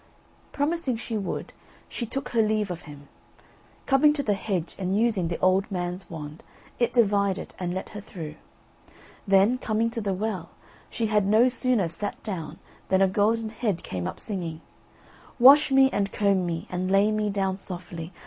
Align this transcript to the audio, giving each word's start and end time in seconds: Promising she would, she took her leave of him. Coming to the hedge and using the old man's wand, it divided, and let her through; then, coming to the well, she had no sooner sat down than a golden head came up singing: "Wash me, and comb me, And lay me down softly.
Promising 0.51 0.95
she 0.97 1.15
would, 1.15 1.53
she 1.87 2.07
took 2.07 2.29
her 2.29 2.41
leave 2.41 2.71
of 2.71 2.81
him. 2.89 3.07
Coming 3.85 4.13
to 4.13 4.23
the 4.23 4.33
hedge 4.33 4.75
and 4.79 4.97
using 4.97 5.27
the 5.27 5.37
old 5.37 5.69
man's 5.71 6.09
wand, 6.09 6.43
it 6.79 6.91
divided, 6.91 7.53
and 7.59 7.71
let 7.71 7.89
her 7.89 8.01
through; 8.01 8.33
then, 9.27 9.59
coming 9.59 9.91
to 9.91 10.01
the 10.01 10.15
well, 10.15 10.49
she 10.89 11.05
had 11.05 11.27
no 11.27 11.49
sooner 11.49 11.87
sat 11.87 12.23
down 12.23 12.57
than 12.89 13.03
a 13.03 13.07
golden 13.07 13.49
head 13.49 13.83
came 13.83 14.07
up 14.07 14.19
singing: 14.19 14.61
"Wash 15.37 15.69
me, 15.69 15.87
and 15.93 16.11
comb 16.11 16.47
me, 16.47 16.65
And 16.71 16.89
lay 16.89 17.11
me 17.11 17.29
down 17.29 17.57
softly. 17.57 18.11